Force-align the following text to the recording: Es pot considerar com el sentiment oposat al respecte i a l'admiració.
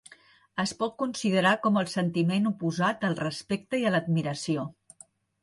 Es 0.61 0.71
pot 0.77 0.95
considerar 1.01 1.51
com 1.65 1.77
el 1.81 1.91
sentiment 1.91 2.49
oposat 2.53 3.07
al 3.11 3.15
respecte 3.21 3.83
i 3.83 3.87
a 3.87 3.95
l'admiració. 3.99 4.67